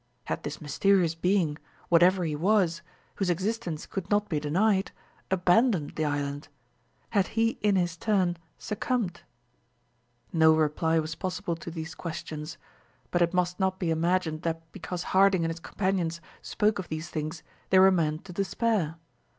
[0.23, 2.81] Had this mysterious being, whatever he was,
[3.17, 4.91] whose existence could not be denied,
[5.29, 6.47] abandoned the island?
[7.11, 9.21] Had he in his turn succumbed?
[10.33, 12.57] No reply was possible to these questions.
[13.11, 17.09] But it must not be imagined that because Harding and his companions spoke of these
[17.09, 18.95] things, they were men to despair.